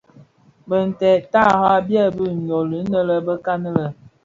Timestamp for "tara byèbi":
1.33-2.25